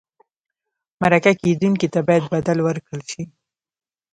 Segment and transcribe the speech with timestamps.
[1.01, 3.23] مرکه کېدونکي ته باید بدل ورکړل شي.